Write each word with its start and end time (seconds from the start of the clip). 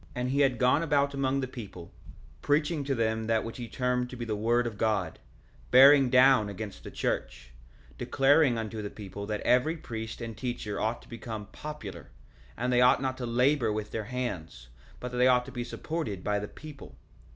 1:3 0.01 0.07
And 0.15 0.29
he 0.31 0.39
had 0.41 0.57
gone 0.57 0.81
about 0.81 1.13
among 1.13 1.41
the 1.41 1.47
people, 1.47 1.93
preaching 2.41 2.83
to 2.85 2.95
them 2.95 3.27
that 3.27 3.43
which 3.43 3.57
he 3.57 3.67
termed 3.67 4.09
to 4.09 4.15
be 4.15 4.25
the 4.25 4.35
word 4.35 4.65
of 4.65 4.79
God, 4.79 5.19
bearing 5.69 6.09
down 6.09 6.49
against 6.49 6.83
the 6.83 6.89
church; 6.89 7.51
declaring 7.99 8.57
unto 8.57 8.81
the 8.81 8.89
people 8.89 9.27
that 9.27 9.41
every 9.41 9.77
priest 9.77 10.19
and 10.19 10.35
teacher 10.35 10.81
ought 10.81 11.03
to 11.03 11.07
become 11.07 11.45
popular; 11.51 12.09
and 12.57 12.73
they 12.73 12.81
ought 12.81 12.99
not 12.99 13.15
to 13.19 13.27
labor 13.27 13.71
with 13.71 13.91
their 13.91 14.05
hands, 14.05 14.69
but 14.99 15.11
that 15.11 15.19
they 15.19 15.27
ought 15.27 15.45
to 15.45 15.51
be 15.51 15.63
supported 15.63 16.23
by 16.23 16.39
the 16.39 16.47
people. 16.47 16.97